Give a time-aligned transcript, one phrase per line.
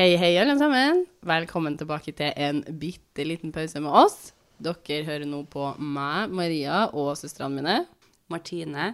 [0.00, 1.02] Hei, hei, alle sammen.
[1.28, 4.30] Velkommen tilbake til en bitte liten pause med oss.
[4.56, 7.74] Dere hører nå på meg, Maria og søstrene mine.
[8.32, 8.86] Martine.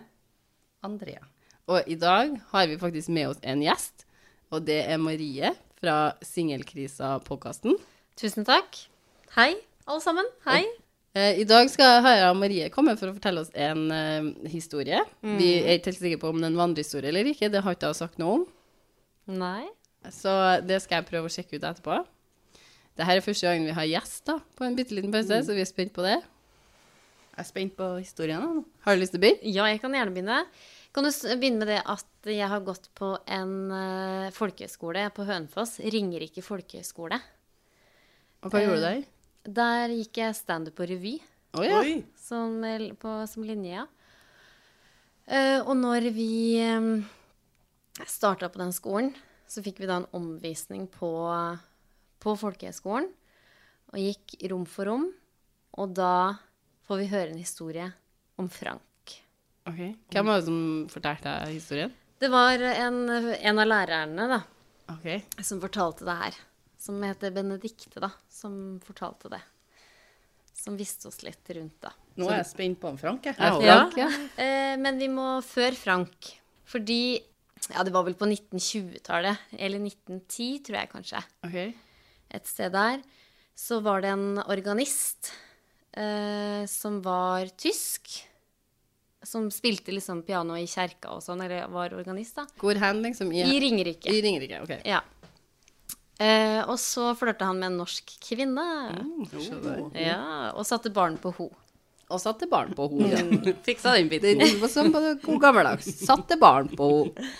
[0.82, 1.22] Andrea.
[1.70, 4.02] Og i dag har vi faktisk med oss en gjest,
[4.50, 7.78] og det er Marie fra Singelkrisa-podkasten.
[8.18, 8.82] Tusen takk.
[9.38, 9.52] Hei,
[9.86, 10.34] alle sammen.
[10.50, 10.64] Hei.
[11.14, 15.06] Og I dag skal Hara Marie komme for å fortelle oss en uh, historie.
[15.22, 17.78] Vi er ikke helt sikre på om det er en vandrehistorie eller ikke, det har
[17.78, 18.48] ikke jeg sagt noe om.
[19.38, 19.68] Nei.
[20.14, 20.32] Så
[20.66, 21.98] det skal jeg prøve å sjekke ut etterpå.
[22.96, 25.62] Dette er første gangen vi har gjest da, på en bitte liten pause, så vi
[25.64, 26.16] er spent på det.
[27.36, 28.40] Jeg er spent på historien.
[28.40, 28.64] nå.
[28.86, 29.52] Har du lyst til å begynne?
[29.52, 30.38] Ja, jeg kan gjerne begynne.
[30.96, 35.76] Kan du begynne med det at jeg har gått på en uh, folkehøyskole på Hønefoss.
[35.84, 37.20] Ringerike folkehøyskole.
[38.40, 39.04] Og hva gjorde du der?
[39.56, 41.18] Der gikk jeg standup og revy
[41.56, 41.80] Oh, ja.
[42.20, 43.86] Som, eh, på, som linje, ja.
[45.26, 47.00] Uh, og når vi um,
[48.06, 49.14] starta på den skolen,
[49.48, 51.10] så fikk vi da en omvisning på,
[52.22, 53.08] på folkehøyskolen.
[53.94, 55.06] Og gikk rom for rom.
[55.78, 56.34] Og da
[56.88, 57.86] får vi høre en historie
[58.40, 58.82] om Frank.
[59.66, 59.80] Ok.
[60.14, 60.58] Hvem var det som
[60.90, 61.94] fortalte deg historien?
[62.18, 64.38] Det var en, en av lærerne da,
[64.94, 65.08] Ok.
[65.44, 66.36] som fortalte det her.
[66.80, 68.10] Som heter Benedikte, da.
[68.30, 69.40] Som fortalte det.
[70.56, 71.90] Som visste oss litt rundt, da.
[72.16, 73.26] Nå er jeg spent på om Frank.
[73.26, 73.36] jeg.
[73.38, 73.76] Ja, Ja.
[73.90, 74.08] Frank, ja.
[74.42, 76.30] Eh, men vi må før Frank.
[76.66, 77.18] Fordi
[77.72, 79.48] Ja, det var vel på 1920-tallet.
[79.58, 81.22] Eller 1910, tror jeg kanskje.
[81.48, 81.74] Okay.
[82.36, 83.02] Et sted der.
[83.56, 85.32] Så var det en organist
[85.96, 88.12] eh, som var tysk.
[89.26, 92.46] Som spilte liksom piano i kjerka og sånn, eller var organist, da.
[92.60, 93.32] Hvor hen, liksom?
[93.34, 94.12] I, I Ringerike.
[94.12, 94.76] I Ringerike, ok.
[94.86, 95.02] Ja.
[96.22, 98.66] Eh, og så flørta han med en norsk kvinne.
[98.96, 99.92] Mm.
[99.98, 101.50] Ja, og satte barn på ho.
[102.06, 103.56] Og satte barn på henne.
[103.66, 104.38] Fiksa den biten.
[104.38, 105.88] det var sånn på god gammeldags.
[106.06, 107.34] Satte barn på henne.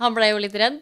[0.00, 0.80] Han ble jo litt redd.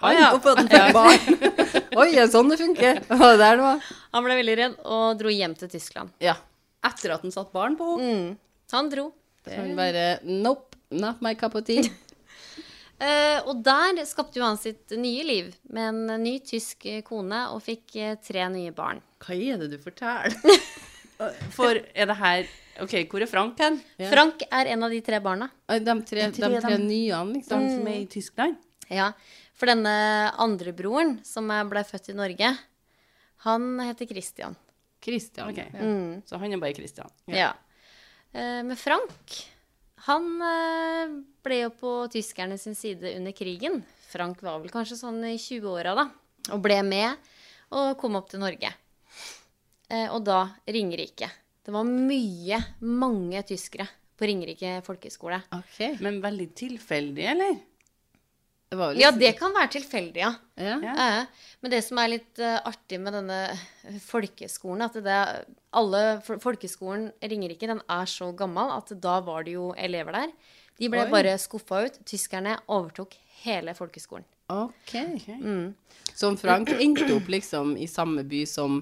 [0.00, 1.18] Han, fikk barn?
[1.98, 3.00] Oi, er det sånn det funker?
[3.10, 3.88] Var det der det var?
[4.14, 6.14] Han ble veldig redd og dro hjem til Tyskland.
[6.22, 6.36] Ja.
[6.86, 8.20] Etter at han satt barn på henne.
[8.30, 8.68] Mm.
[8.72, 9.08] Han dro.
[9.44, 11.90] Så han bare Nope, not my cup of tea.
[12.98, 17.64] Uh, og der skapte jo han sitt nye liv med en ny tysk kone og
[17.66, 19.02] fikk eh, tre nye barn.
[19.24, 20.38] Hva er det du forteller?
[21.54, 22.48] For er det her
[22.84, 23.80] OK, hvor er Frank hen?
[23.98, 24.06] Ja.
[24.12, 25.48] Frank er en av de tre barna.
[25.66, 27.64] De tre, tre de tre nye, liksom.
[27.64, 27.74] mm.
[27.74, 28.58] som er i Tyskland?
[28.88, 29.10] Ja,
[29.58, 29.92] For denne
[30.38, 32.52] andre broren, som ble født i Norge,
[33.44, 34.54] han heter Christian.
[35.02, 35.50] Christian.
[35.50, 35.82] Ok, Ja.
[35.82, 36.22] Mm.
[36.26, 37.10] Så han er bare Christian.
[37.26, 37.36] Ja.
[37.36, 37.52] ja.
[38.62, 39.40] men Frank,
[40.06, 43.82] han eh, ble jo på tyskerne sin side under krigen.
[44.08, 46.06] Frank var vel kanskje sånn i 20-åra da,
[46.54, 47.34] og ble med
[47.74, 48.70] og kom opp til Norge.
[49.90, 51.30] Eh, og da Ringerike.
[51.64, 53.86] Det var mye, mange tyskere
[54.18, 55.38] på Ringerike folkehøgskole.
[55.60, 55.96] Okay.
[56.04, 57.58] Men veldig tilfeldig, eller?
[58.68, 60.32] Det var jo Ja, det kan være tilfeldig, ja.
[60.60, 60.74] ja.
[60.84, 60.94] Ja.
[61.22, 63.38] Eh, Men det som er litt eh, artig med denne
[64.04, 65.18] folkeskolen, at det
[65.72, 70.32] alle fol- Folkeskolen Ringerike, den er så gammel at da var det jo elever der.
[70.78, 71.10] De ble Oi.
[71.10, 71.96] bare skuffa ut.
[72.06, 74.24] Tyskerne overtok hele folkeskolen.
[74.52, 74.92] OK.
[75.40, 75.74] Mm.
[76.14, 78.78] Så Frank endte opp liksom i samme by som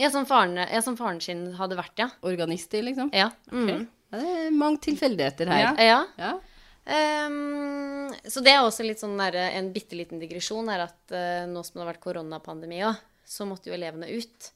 [0.00, 2.08] Ja, som faren, ja, som faren sin hadde vært, ja.
[2.24, 3.10] organist i, liksom?
[3.12, 3.28] Ja.
[3.52, 3.68] Mm.
[4.12, 5.76] Ja, det er mange tilfeldigheter her.
[5.80, 5.98] Ja.
[6.20, 6.32] ja.
[6.84, 11.44] Ehm, så det er også litt sånn der, en bitte liten digresjon, er at uh,
[11.50, 12.98] nå som det har vært koronapandemi òg,
[13.28, 14.50] så måtte jo elevene ut.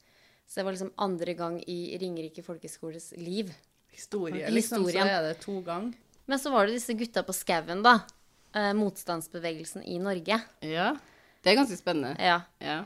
[0.47, 3.53] Så det var liksom andre gang i Ringerike folkeskoles liv.
[3.97, 4.85] Historie, liksom.
[4.85, 5.07] Historien.
[5.07, 5.91] Så er det to gang.
[6.27, 7.99] Men så var det disse gutta på skauen, da.
[8.57, 10.41] Uh, motstandsbevegelsen i Norge.
[10.65, 10.95] ja.
[11.47, 12.17] Det er ganske spennende.
[12.19, 12.41] Ja.
[12.59, 12.81] Ja.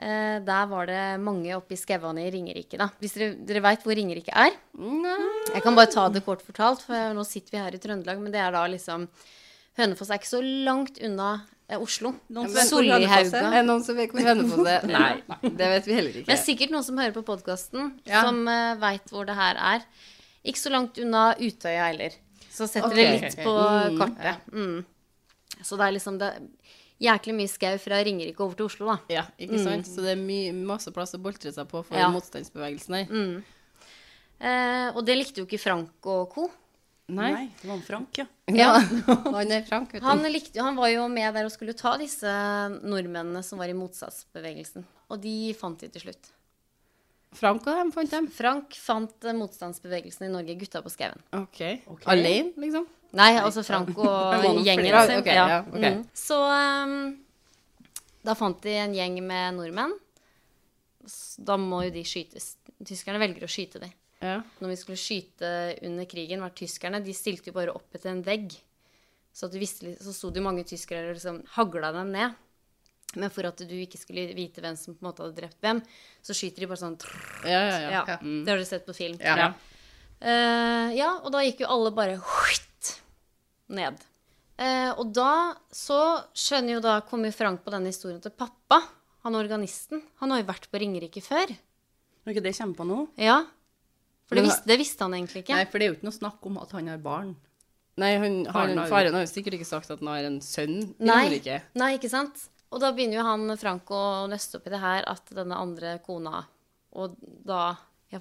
[0.00, 2.88] Eh, der var det mange oppe i skauene i Ringerike, da.
[3.02, 4.54] Hvis dere, dere veit hvor Ringerike er?
[4.80, 5.18] Nei.
[5.52, 8.32] Jeg kan bare ta det kort fortalt, for nå sitter vi her i Trøndelag, men
[8.34, 9.08] det er da liksom
[9.78, 11.28] Hønefoss er ikke så langt unna
[11.68, 12.10] eh, Oslo.
[12.28, 12.82] Noen som.
[12.84, 14.88] Er det noen som vet hvor Hønefoss er?
[14.90, 15.12] Nei,
[15.44, 16.28] det vet vi heller ikke.
[16.28, 18.24] Men er sikkert noen som hører på podkasten, Ja.
[18.26, 19.86] som uh, veit hvor det her er.
[20.44, 22.18] Ikke så langt unna Utøya heller.
[22.52, 22.98] Så setter okay.
[23.00, 24.52] det litt på Mm, kartet.
[24.52, 24.84] Mm.
[25.62, 26.32] Så det er liksom det
[27.02, 28.98] jæklig mye skau fra Ringerike over til Oslo, da.
[29.12, 29.88] Ja, ikke sant?
[29.90, 32.08] Så det er mye, masse plass å boltre seg på for Ja.
[32.14, 33.42] motstandsbevegelsen her.
[34.42, 36.48] Eh, og det likte jo ikke Frank og co.
[37.12, 37.30] Nei.
[37.34, 38.26] Nei, det var han Frank, ja.
[38.62, 38.70] Ja.
[39.36, 40.06] Han er Frank, vet du.
[40.06, 42.30] Han, likte, han var jo med der og skulle ta disse
[42.82, 44.84] nordmennene som var i motstandsbevegelsen.
[45.12, 46.30] Og de fant de til slutt.
[47.36, 48.28] Frank og dem fant dem.
[48.32, 51.20] Frank fant eh, motstandsbevegelsen i Norge, gutta på skauen.
[51.36, 51.80] Okay.
[51.86, 52.08] okay.
[52.12, 52.86] Alene, liksom?
[53.16, 55.20] Nei, altså Frank og gjengen sin.
[55.20, 55.98] Okay, ja, okay.
[55.98, 56.04] Mm.
[56.16, 56.96] Så um,
[58.24, 59.96] da fant de en gjeng med nordmenn.
[61.42, 62.54] Da må jo de skytes.
[62.86, 63.94] Tyskerne velger å skyte dem.
[64.22, 64.36] Ja.
[64.62, 65.48] Når vi skulle skyte
[65.82, 68.54] under krigen, var tyskerne De stilte jo bare opp etter en vegg.
[69.32, 72.36] Så, at du visste, så sto det jo mange tyskere og liksom hagla dem ned.
[73.16, 75.82] Men for at du ikke skulle vite hvem som på en måte hadde drept hvem,
[76.24, 76.96] så skyter de bare sånn
[77.44, 77.90] Ja, ja, ja.
[77.90, 78.16] Ja, Ja.
[78.22, 79.18] Det har du sett på film.
[79.20, 79.52] Ja.
[80.22, 82.92] Eh, ja, og da gikk jo alle bare huitt
[83.68, 83.98] ned.
[84.62, 85.98] Uh, og da så
[86.36, 88.78] skjønner jo da Kommer Frank på denne historien til pappa.
[89.24, 90.02] Han organisten.
[90.20, 91.50] Han har jo vært på Ringerike før.
[92.22, 93.40] Når ikke det kjempa på nå Ja.
[94.28, 95.56] For det visste, det visste han egentlig ikke.
[95.58, 97.32] Nei, for det er jo ikke noe snakk om at han har barn.
[98.00, 100.24] Nei, han, han, Faren har jo- faren har jo sikkert ikke sagt at han har
[100.24, 100.78] en sønn.
[100.96, 101.58] i Ringerike.
[101.74, 102.46] Nei, ikke sant?
[102.72, 104.02] Og da begynner jo han Frank å
[104.32, 106.44] nøste opp i det her at denne andre kona
[106.96, 107.74] Og da
[108.12, 108.18] ja,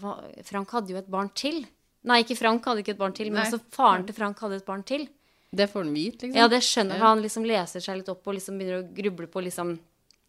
[0.47, 1.65] Frank hadde jo et barn til.
[2.07, 3.47] Nei, ikke Frank hadde ikke et barn til, men Nei.
[3.49, 5.03] altså faren til Frank hadde et barn til.
[5.51, 6.37] Det får han vite, liksom.
[6.39, 7.07] Ja, det skjønner Ja.
[7.09, 7.21] han.
[7.21, 9.73] liksom leser seg litt opp og liksom begynner å gruble på liksom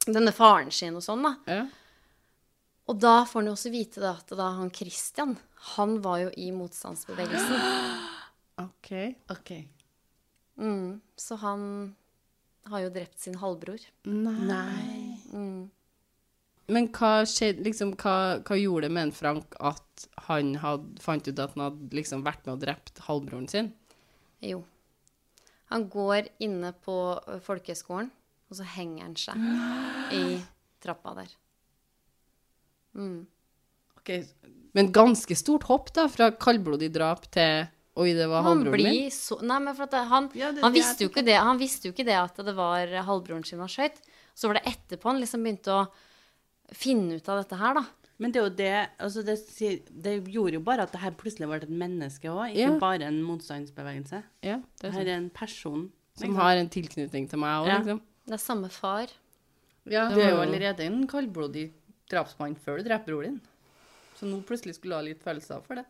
[0.07, 1.37] denne faren sin og sånn, da.
[1.47, 1.67] Ja.
[2.91, 5.37] Og da får han jo også vite da, at da han Christian,
[5.77, 7.63] han var jo i motstandsbevegelsen.
[8.67, 8.91] OK.
[9.31, 9.53] Ok.
[10.59, 11.95] Mm, så han
[12.71, 13.83] har jo drept sin halvbror.
[14.07, 15.19] Nei.
[15.33, 15.71] Mm.
[16.73, 21.27] Men hva skjedde, liksom, hva, hva gjorde det med en Frank at han had, fant
[21.27, 23.73] ut at han hadde liksom vært med og drept halvbroren sin?
[24.43, 24.63] Jo.
[25.73, 26.97] Han går inne på
[27.45, 28.11] folkehøgskolen,
[28.51, 29.45] og så henger han seg
[30.21, 30.25] i
[30.83, 31.37] trappa der.
[32.99, 33.25] Mm.
[33.99, 34.11] Ok,
[34.77, 39.11] Men ganske stort hopp, da, fra kaldblodig drap til Oi, det var Han halvbroren min.
[39.13, 41.85] så Nei, men for at han, Ja, det- han, visste jo ikke det, han visste
[41.89, 43.99] jo ikke det at det var halvbroren sin han skøyt.
[44.35, 45.89] Så var det etterpå han liksom begynte å
[46.73, 47.85] finne ut av dette her, da.
[48.19, 49.37] Men det er jo det altså det,
[50.03, 52.79] det gjorde jo bare at det her plutselig ble et menneske òg, ikke Ja.
[52.79, 54.23] bare en motstandsbevegelse.
[54.43, 55.91] Ja, det er er her er en person.
[56.17, 57.79] Som har en tilknytning til meg òg, Ja.
[57.81, 58.01] liksom.
[58.27, 59.09] Det er samme far.
[59.85, 61.73] Ja, Det du er jo- allerede en kaldblodig
[62.09, 63.41] drapsmann før du dreper broren din.
[64.17, 65.85] Så nå plutselig skulle du ha litt følelser for det.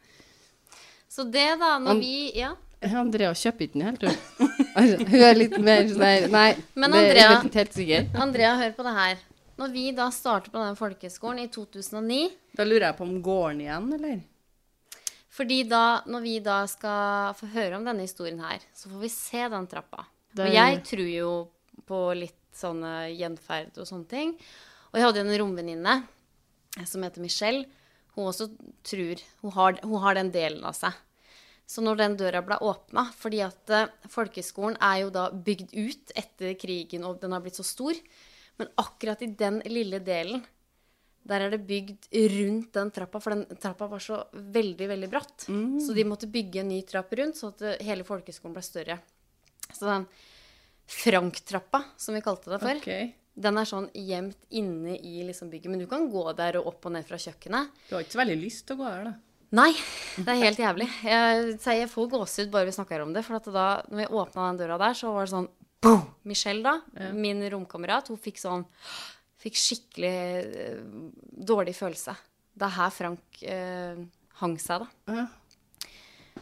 [1.12, 2.54] Så det, da, når And, vi Ja.
[2.98, 4.48] Andrea kjøper ikke den helt, hun.
[4.80, 8.06] Altså, hun er litt mer sånn Nei, Men det er Andrea- ikke helt sikker.
[8.24, 9.18] Andrea, hør på det her.
[9.60, 12.20] Når vi da starter på den folkehøgskolen i 2009
[12.56, 14.22] Da lurer jeg på om gården igjen, eller?
[15.32, 19.08] Fordi da, når vi da skal få høre om denne historien her, så får vi
[19.12, 20.06] se den trappa.
[20.32, 21.30] Det Og jeg tror jo
[21.88, 24.34] på litt sånne gjenferd og sånne ting.
[24.92, 25.94] Og jeg hadde en romvenninne
[26.88, 27.64] som heter Michelle.
[28.16, 28.50] Hun også
[28.84, 30.92] tror Hun har, hun har den delen av seg.
[31.66, 33.70] Så når den døra ble åpna Fordi at
[34.12, 37.96] folkeskolen er jo da bygd ut etter krigen, og den har blitt så stor.
[38.60, 40.42] Men akkurat i den lille delen
[41.22, 45.44] der er det bygd rundt den trappa, for den trappa var så veldig, veldig bratt.
[45.46, 48.96] Så de måtte bygge en ny trapp rundt, så at eh, hele folkeskolen ble større.
[49.70, 50.08] Så den
[50.90, 53.14] Frank-trappa, som vi kalte det for, Ok.
[53.34, 55.72] Den er sånn gjemt inne i liksom bygget.
[55.72, 57.70] Men du kan gå der og opp og ned fra kjøkkenet.
[57.88, 59.14] Du har ikke så veldig lyst til å gå der, da.
[59.52, 59.72] Nei,
[60.16, 60.86] det er helt jævlig.
[61.04, 63.24] Jeg, jeg får gåsehud bare vi snakker om det.
[63.26, 65.48] For da når vi åpna den døra der, så var det sånn
[65.84, 66.06] boom!
[66.28, 68.64] Michelle, da, min romkamerat, hun fikk sånn
[69.42, 70.82] Fikk skikkelig eh,
[71.50, 72.12] dårlig følelse.
[72.54, 73.96] Det er her Frank eh,
[74.38, 75.16] hang seg, da.
[75.16, 75.24] Ja.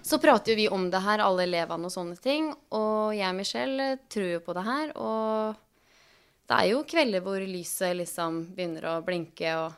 [0.04, 2.50] Så prater jo vi om det her, alle elevene og sånne ting.
[2.76, 4.92] Og jeg og Michelle eh, tror jo på det her.
[5.00, 5.56] Og
[6.50, 9.76] det er jo kvelder hvor lyset liksom begynner å blinke, og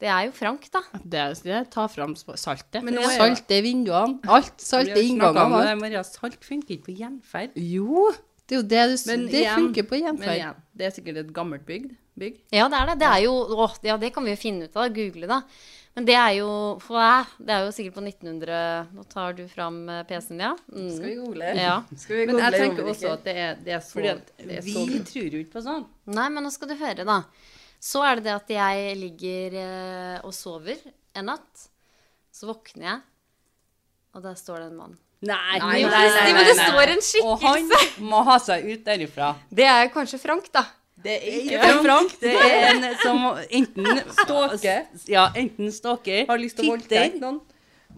[0.00, 0.80] det er jo Frank, da.
[1.04, 1.58] Det er det.
[1.72, 2.82] Ta fram saltet.
[2.82, 4.18] Men nå er jo- Salt er vinduene.
[4.26, 4.56] Alt.
[4.60, 5.78] Salt er inngangene.
[5.80, 7.52] Maria, salt funker ikke på gjenferd.
[7.56, 8.10] Jo,
[8.48, 11.16] det er jo det du Men Det igjen- funker på Men igjen, det er sikkert
[11.22, 11.94] et gammelt bygd.
[12.18, 12.36] Bygg.
[12.52, 12.98] Ja, det er det.
[13.00, 14.92] Det er jo Å, ja, det kan vi jo finne ut av.
[14.94, 15.40] Google, da.
[15.94, 16.48] Men det er jo
[16.78, 20.52] det er jo sikkert på 1900 Nå tar du fram eh, PC-en, ja?
[20.72, 20.88] Mm.
[20.90, 21.50] Skal vi google?
[21.54, 21.76] Ja.
[21.96, 24.58] Skal vi Men jeg tenker også at det er, det er så, Fordi at det
[24.58, 25.86] er vi så tror jo ikke på sånn.
[26.06, 27.20] Nei, men nå skal du høre, da.
[27.84, 30.82] Så er det det at jeg ligger eh, og sover
[31.14, 31.66] en natt.
[32.34, 33.00] Så våkner jeg,
[34.16, 34.96] og der står det en mann.
[35.24, 37.68] Nei, nei, nei, nei, men det står en Og han
[38.04, 39.30] må ha seg ut derifra.
[39.48, 40.66] Det er kanskje Frank, da.
[41.04, 42.12] Det er ikke Frank.
[42.20, 44.84] Det er en som enten Stalker.
[45.08, 47.40] Ja, enten stalker, Har lyst til å voldtekte noen.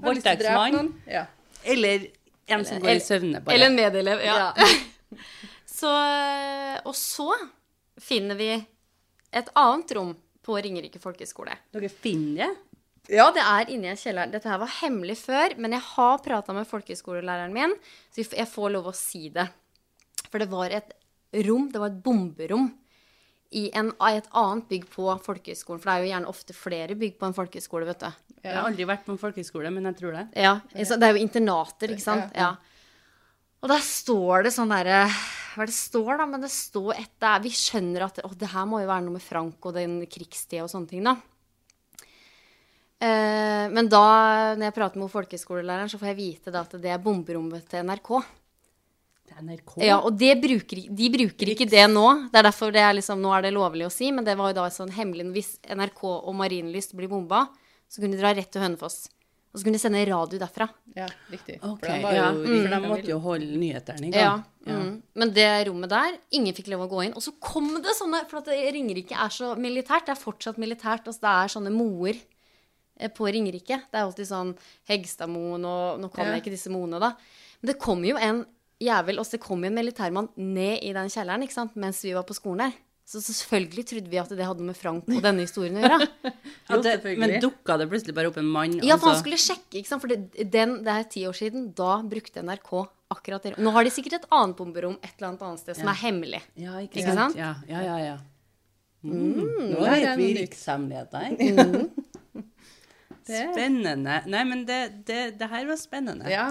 [0.02, 0.92] Voldtektsmann, noen.
[1.10, 1.24] Ja.
[1.64, 2.08] eller
[2.46, 3.56] en som går i søvne bare.
[3.56, 4.22] Eller en medelev.
[4.22, 4.52] Ja.
[5.78, 7.30] så, eh, og så
[8.02, 8.52] finner vi
[9.36, 10.14] et annet rom
[10.46, 11.56] på Ringerike folkehøgskole.
[11.74, 12.50] Dere finner det?
[13.12, 14.30] Ja, det er inni en kjeller.
[14.32, 17.74] Dette her var hemmelig før, men jeg har prata med folkehøyskolelæreren min,
[18.10, 19.46] så jeg får lov å si det.
[20.26, 20.90] For det var et
[21.46, 22.72] rom, det var et bomberom,
[23.54, 25.80] i en, i et annet bygg på folkehøyskolen.
[25.80, 28.08] For det er jo gjerne ofte flere bygg på en folkehøyskole, vet du.
[28.42, 30.24] Jeg har aldri vært på en folkehøyskole, men jeg tror det.
[30.42, 32.34] Ja, så Det er jo internater, ikke sant.
[32.34, 32.56] Ja.
[33.62, 35.06] Og der står det sånn derre
[35.54, 36.26] Hva er det står, da?
[36.28, 39.06] Men det står et det er, Vi skjønner at å, det her må jo være
[39.06, 41.16] noe med Frank og den krigstida og sånne ting, da.
[43.02, 44.02] Eh, men da,
[44.56, 47.84] når jeg prater med folkeskolelæreren så får jeg vite da at det er bomberommet til
[47.84, 48.12] NRK.
[49.36, 49.74] NRK?
[49.84, 52.06] Ja, og det bruker, de bruker ikke det nå.
[52.32, 54.52] Det er derfor det er liksom, nå er det lovlig å si, men det var
[54.52, 57.46] jo da sånn hemmelig Hvis NRK og Marienlyst blir bomba,
[57.90, 59.10] så kunne de dra rett til Hønefoss.
[59.52, 60.66] Og så kunne de sende radio derfra.
[60.96, 61.58] Ja, riktig.
[61.64, 62.42] Okay, For de ja, mm.
[62.44, 64.34] for de måtte jo holde nyhetene i Ja.
[64.36, 64.42] gang.
[64.66, 65.02] Mm.
[65.16, 67.14] Men det rommet der, ingen fikk lov å gå inn.
[67.16, 70.06] Og så kom det sånne For at det- Ringerike er så militært.
[70.06, 71.06] Det er fortsatt militært.
[71.08, 72.20] Altså det er sånne moer
[73.14, 73.80] på Ringerike.
[73.90, 74.54] Det er alltid sånn
[74.88, 76.32] Hegstadmoen og Nå kan Ja.
[76.34, 77.12] jeg ikke disse moene, da.
[77.62, 78.44] Men det kom jo en
[78.80, 82.12] jævel, og så kom jo en militærmann ned i den kjelleren ikke sant, mens vi
[82.12, 82.72] var på skolen der.
[83.06, 86.08] Så selvfølgelig trodde vi at det hadde med Frank og denne historien å gjøre.
[86.70, 88.72] Jo, det, men dukka det plutselig bare opp en mann?
[88.82, 90.02] Ja, for han altså- skulle sjekke, ikke sant?
[90.02, 91.68] For det, den, det er ti år siden.
[91.78, 92.72] Da brukte NRK
[93.14, 93.52] akkurat det.
[93.62, 95.92] Nå har de sikkert et annet bomberom et eller annet annet sted som Ja.
[95.94, 96.42] er hemmelig.
[96.56, 97.36] Ja, ikke, Ikke sant?
[97.38, 97.96] Ja, ja, ja.
[98.02, 98.16] ja.
[99.04, 99.70] Mm.
[99.70, 101.90] Nå er vet vi noe rikshemmeligheter.
[103.26, 104.20] Det- Spennende.
[104.30, 106.28] Nei, men det, det, det her var spennende.
[106.30, 106.48] Ja.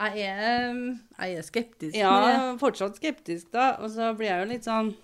[0.00, 0.74] Jeg er,
[1.18, 1.96] jeg er skeptisk.
[1.98, 3.72] Ja, fortsatt skeptisk, da.
[3.82, 4.94] Og så blir jeg jo litt sånn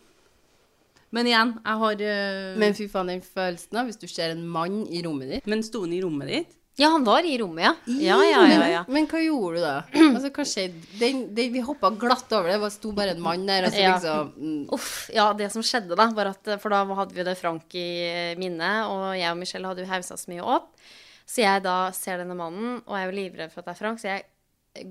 [1.15, 2.57] Men igjen, jeg har uh...
[2.61, 5.47] Men fy faen, den følelsen da, hvis du ser en mann i rommet ditt.
[5.51, 6.57] Men sto han i rommet ditt?
[6.77, 7.73] Ja, han var i rommet, ja.
[7.87, 8.67] Ja, ja, ja.
[8.69, 8.83] ja.
[8.93, 9.77] Men hva gjorde du da?
[10.17, 10.83] Altså, hva skjedde?
[11.01, 12.59] Den, den, vi hoppa glatt over det.
[12.61, 13.69] Det sto bare en mann der.
[13.71, 13.95] Altså, Ja.
[13.97, 17.37] liksom, mm, Uff, ja, det som skjedde da, var at For da hadde vi det
[17.41, 17.89] Frank i
[18.37, 20.69] minne, og jeg og Michelle hadde jo haussa så mye opp.
[21.27, 23.81] Så jeg da ser denne mannen, og jeg er jo livredd for at det er
[23.81, 24.27] Frank, så jeg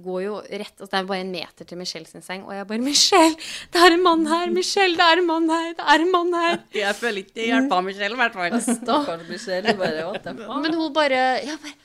[0.04, 2.68] går jo rett altså Det er bare en meter til Michelle sin seng, og jeg
[2.68, 3.38] bare 'Michelle,
[3.74, 4.52] det er en mann her!
[4.52, 5.74] Michelle, det er en mann her!
[5.78, 8.60] Det er en mann her!' Jeg føler ikke det hjelper Michelle, i hvert fall.
[8.62, 9.76] Stakkars Michelle.
[9.80, 10.60] Bare?
[10.64, 11.78] Men hun bare ja, bare,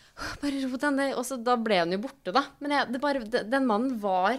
[0.42, 1.14] bare ro deg ned.
[1.21, 2.45] Og så da ble hun jo borte, da.
[2.61, 4.38] Men jeg, det bare, den mannen var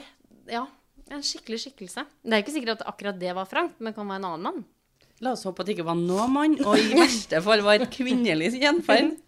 [0.50, 0.66] ja,
[1.12, 2.06] en skikkelig skikkelse.
[2.24, 4.48] Det er ikke sikkert at akkurat det var Frank, men det kan være en annen
[4.48, 4.64] mann.
[5.22, 7.92] La oss håpe at det ikke var noen mann, og i verste fall var et
[7.94, 9.18] kvinnelig gjenferd.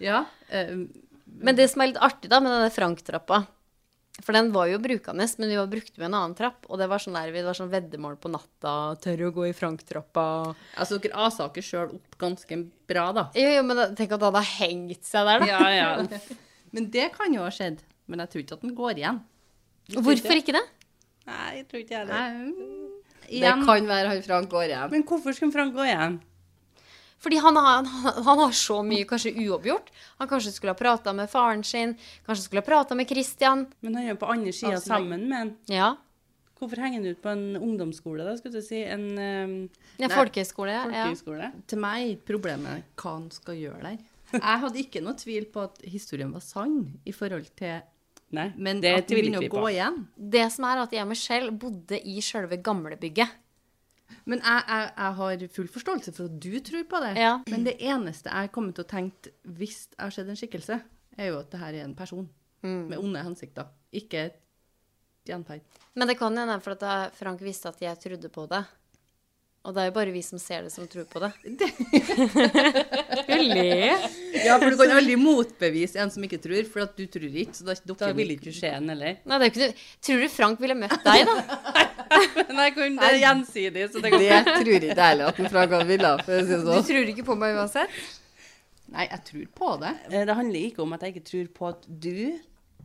[0.00, 0.22] Ja.
[0.48, 0.86] eh,
[1.40, 3.40] Men det som er litt artig da med denne Frank-trappa
[4.20, 6.66] For den var jo brukende, men vi var brukte med en annen trapp.
[6.68, 8.74] Og det var sånn der, det var sånn veddemål på natta.
[9.00, 10.26] Tør å gå i Frank-trappa.
[10.76, 12.58] altså, dere asa dere sjøl opp ganske
[12.90, 13.24] bra, da.
[13.38, 15.48] Jo, jo, men da, tenk at det hadde hengt seg der, da.
[15.48, 16.20] Ja, ja.
[16.74, 17.80] Men det kan jo ha skjedd.
[18.06, 19.16] Men jeg tror ikke at den går igjen.
[19.96, 20.62] Hvorfor ikke det?
[21.26, 22.20] Nei, jeg tror ikke jeg det.
[23.30, 24.92] det kan være han Frank går igjen.
[24.92, 26.20] Men hvorfor skulle Frank gå igjen?
[27.20, 29.90] Fordi han har, han, han har så mye kanskje uoppgjort.
[30.22, 31.92] Han kanskje skulle ha prata med faren sin.
[32.26, 33.66] Kanskje skulle ha prata med Christian.
[33.84, 35.50] Men han er jo på andre sida Altså, sammen med en.
[35.68, 35.90] Ja.
[36.60, 38.80] Hvorfor henger han ut på en ungdomsskole, da, skulle du si?
[38.84, 39.52] En um,
[40.00, 40.74] ja Nei, folkehøyskole.
[40.92, 41.52] Ja.
[41.68, 44.02] Til meg er ikke problemet hva han skal gjøre der.
[44.36, 47.80] Jeg hadde ikke noe tvil på at historien var sann i forhold til
[48.30, 49.70] Nei, Men det at tviler begynner å gå på.
[49.72, 53.32] igjen Det som er at jeg og Michelle bodde i sjølve gamlebygget.
[54.30, 57.12] Men jeg, jeg, jeg har full forståelse for at du tror på det.
[57.20, 57.32] Ja.
[57.50, 60.80] Men det eneste jeg kommer til å tenke hvis jeg har sett en skikkelse,
[61.20, 62.28] er jo at det her er en person
[62.62, 63.70] med onde hensikter.
[63.96, 64.36] Ikke et
[65.28, 65.64] gjenferd.
[65.96, 68.64] Men det kan hende for at Frank visste at jeg trodde på det.
[69.60, 71.28] Og det er jo bare vi som ser det, som tror på det.
[73.20, 73.50] Skal?
[74.40, 77.52] Ja, for du kan aldri motbevise en som ikke tror, for at du tror ikke.
[77.58, 79.18] Så da, Da vil ikke du se den heller.
[79.28, 79.68] Nei, det er ikke.
[80.06, 81.84] Tror du Frank ville møtt deg, da?
[82.58, 85.48] Nei, kun- det er gjensidig, så det går Det tror ikke jeg heller at en
[85.52, 86.86] Frank hadde ville, for å si det Du sånn.
[86.90, 88.00] tror ikke på meg uansett?
[88.90, 89.92] Nei, jeg tror på det.
[90.10, 92.38] Eh, Det handler ikke om at jeg ikke tror på at du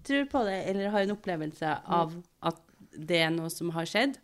[0.06, 2.14] tror på det, eller har en opplevelse av
[2.44, 2.60] at
[2.96, 4.20] det er noe som har skjedd.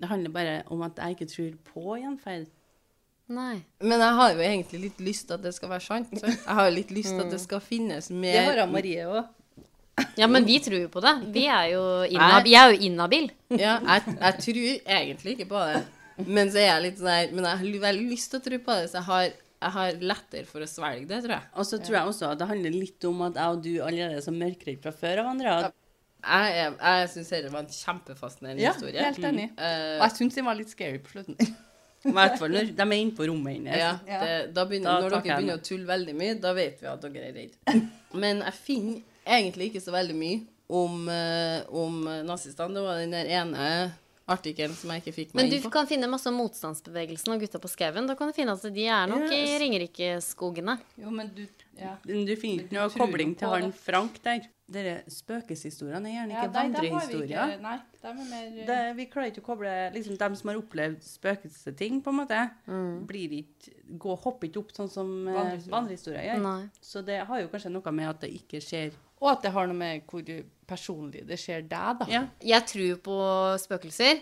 [0.00, 2.46] Det handler bare om at jeg ikke tror på gjenferd.
[3.28, 3.58] Nei.
[3.84, 6.08] Men jeg har jo egentlig litt lyst til at det skal være sant.
[6.16, 6.26] Så.
[6.32, 9.28] Jeg har jo litt lyst til at det skal finnes mer Det har Marie òg.
[10.20, 11.12] Ja, men vi tror jo på det.
[11.34, 12.52] Vi er jo inhabil.
[12.52, 13.28] Jeg er jo inhabil.
[13.58, 14.62] Ja, jeg, jeg tror
[14.98, 15.82] egentlig ikke på det.
[16.26, 18.74] Men så er jeg litt sånn Men jeg har veldig lyst til å tro på
[18.80, 19.26] det, så jeg har,
[19.62, 21.46] jeg har lettere for å svelge det, tror jeg.
[21.54, 24.18] Og så tror jeg også at det handler litt om at jeg og du allerede
[24.18, 25.54] er så mørkredd fra før av andre.
[25.68, 25.74] At
[26.18, 29.04] Jeg, er- jeg syns dette var en kjempefascinerende Ja, historie.
[29.06, 29.48] helt enig.
[29.54, 29.62] Mm.
[29.62, 31.54] Og jeg syns den var litt scary på slutten.
[32.08, 33.76] I hvert fall når de er inne på rommet hennes.
[33.78, 34.18] ja, Ja.
[34.24, 37.00] det, da begynner, Da når dere begynner å tulle veldig mye, da vet vi at
[37.06, 37.88] dere er redde.
[38.22, 42.74] Men jeg finner egentlig ikke så veldig mye om, eh, om nazistene.
[42.76, 43.92] Det var den der ene
[44.28, 45.54] artikkelen som jeg ikke fikk meg inn på.
[45.56, 48.08] Men du kan finne masse om motstandsbevegelsen og gutta på skauen.
[48.10, 49.54] Da kan du finne at de er nok i Yes.
[49.62, 50.78] Ringerikeskogene.
[51.00, 51.46] Jo, men du
[51.78, 51.94] ja.
[52.04, 53.74] Du finner ikke noe kobling til han det.
[53.80, 54.46] Frank der.
[54.68, 57.52] Dere spøkelseshistoriene er gjerne ikke vandrehistorier.
[57.54, 61.06] Vi, de er mer Det, vi klarer ikke å koble liksom, dem som har opplevd
[61.06, 62.42] spøkelsesting, på en måte.
[63.08, 65.72] Blir ikke, går, hopper ikke opp sånn som eh, Vandrehistorier.
[65.72, 66.42] vandrehistorier gjør.
[66.44, 66.68] Nei.
[66.84, 69.68] Så det har jo kanskje noe med at det ikke skjer Og at det har
[69.68, 70.26] noe med hvor
[70.68, 72.08] personlig det skjer deg, da.
[72.10, 72.24] Ja.
[72.44, 73.20] Jeg tror på
[73.62, 74.20] spøkelser.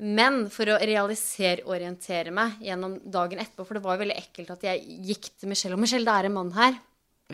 [0.00, 4.62] Men for å realisere-orientere meg gjennom dagen etterpå For det var jo veldig ekkelt at
[4.64, 6.78] jeg gikk til Michelle og Michelle, det er en mann her.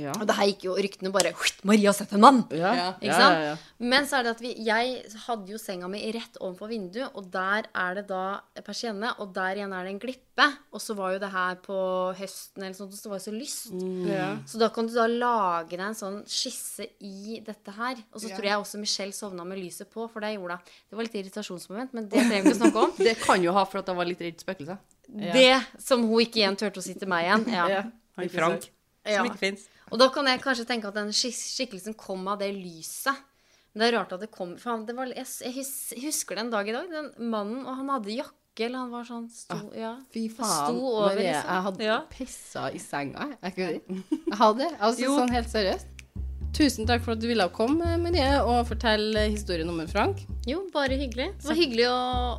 [0.01, 0.13] Ja.
[0.21, 1.33] Og det her gikk jo ryktene bare
[1.67, 2.43] Maria har sett en mann!
[2.51, 2.73] Ja.
[3.01, 3.37] Ikke Ja, sant?
[3.37, 3.57] ja, ja.
[3.79, 7.27] Men så er det at vi, jeg hadde jo senga mi rett overfor vinduet, og
[7.33, 10.47] der er det da persienne, og der igjen er det en glippe.
[10.73, 11.77] Og så var jo det her på
[12.17, 13.69] høsten eller sånt, så det var jo så lyst.
[14.09, 14.31] Ja.
[14.49, 18.01] Så da kan du da lage deg en sånn skisse i dette her.
[18.13, 20.75] Og så tror jeg også Michelle sovna med lyset på, for det gjorde hun.
[20.91, 22.93] Det var litt irritasjonsmoment, men det trenger vi ikke snakke om.
[23.07, 24.79] Det kan jo ha for at det var litt redd spøkelser.
[25.07, 27.45] Det som hun ikke igjen turte å si til meg igjen.
[27.53, 27.83] Ja.
[28.17, 28.71] Han Frank,
[29.07, 29.21] Ja.
[29.21, 29.69] som ikke fins.
[29.93, 33.15] Og da kan jeg kanskje tenke at den skikkelsen kom av det lyset.
[33.75, 36.51] Men det er rart at det kom Faen, det var, jeg, jeg husker det en
[36.55, 36.89] dag i dag.
[36.91, 41.13] Den mannen, og han hadde jakke, eller han var sånn sto, ja, Fy faen, over,
[41.19, 41.51] liksom.
[41.53, 41.99] jeg hadde Ja.
[42.11, 43.29] pissa i senga.
[43.45, 43.83] Jeg.
[43.93, 45.19] Jeg hadde altså Jo.
[45.21, 45.93] sånn helt seriøst.
[46.57, 50.23] Tusen takk for at du ville komme, Marie, og fortelle historien om en Frank.
[50.49, 51.27] Jo, bare hyggelig.
[51.43, 51.99] Det var hyggelig å,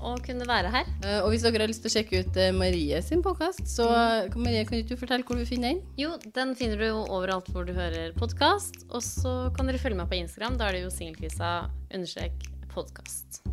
[0.10, 0.88] å kunne være her.
[1.06, 3.86] Eh, og hvis dere har lyst til å sjekke ut eh, Marie sin podkast, så
[3.88, 4.40] Mm.
[4.42, 5.84] Marie, kan du fortelle hvor du finner den?
[6.02, 8.88] Jo, den finner du jo overalt hvor du hører podkast.
[8.90, 10.58] Og så kan dere følge meg på Instagram.
[10.58, 11.52] Da er det jo singelkrisa
[11.94, 13.44] understrek podkast.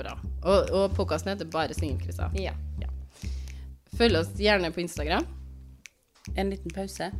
[0.00, 0.16] Bra.
[0.42, 2.32] Og, og podkasten heter bare Singelkrisa.
[2.34, 2.56] Ja.
[3.98, 5.26] Følg oss gjerne på Instagram.
[6.34, 7.10] En liten pause.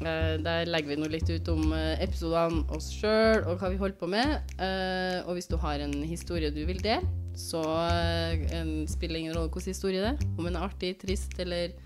[0.00, 3.76] Eh, der legger vi nå litt ut om eh, episodene, oss sjøl og hva vi
[3.80, 4.38] holder på med.
[4.56, 7.04] Eh, og hvis du har en historie du vil dele,
[7.36, 7.60] så
[8.52, 10.26] en- spiller det ingen rolle hvilken historie det er.
[10.38, 11.76] Om den er artig, trist eller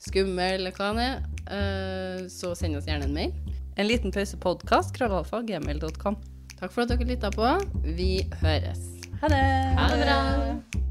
[0.00, 3.32] skummel eller hva den er, så send oss gjerne en mail.
[3.78, 6.18] En liten pause podkast, krøllalfa, gmail.com.
[6.58, 7.46] Takk for at dere lytta på.
[7.94, 8.82] Vi høres.
[9.22, 9.44] Ha det!
[9.78, 10.87] Ha det bra.